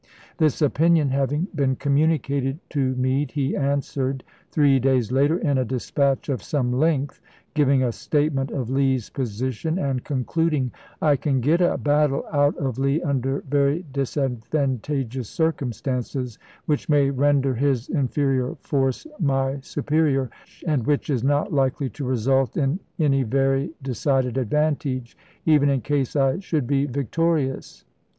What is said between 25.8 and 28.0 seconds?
case I should be victorious.